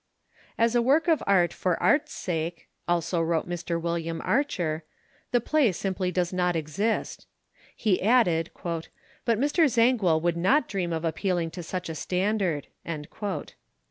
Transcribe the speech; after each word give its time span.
"As 0.57 0.73
a 0.73 0.81
work 0.81 1.07
of 1.07 1.21
art 1.27 1.53
for 1.53 1.77
art's 1.77 2.11
sake," 2.11 2.67
also 2.87 3.21
wrote 3.21 3.47
Mr. 3.47 3.79
William 3.79 4.19
Archer, 4.23 4.83
"the 5.29 5.39
play 5.39 5.71
simply 5.71 6.11
does 6.11 6.33
not 6.33 6.55
exist." 6.55 7.27
He 7.75 8.01
added: 8.01 8.49
"but 8.63 9.39
Mr. 9.39 9.69
Zangwill 9.69 10.19
would 10.19 10.37
not 10.37 10.67
dream 10.67 10.91
of 10.91 11.05
appealing 11.05 11.51
to 11.51 11.61
such 11.61 11.87
a 11.87 11.93
standard." 11.93 12.65
Mr. 12.83 13.51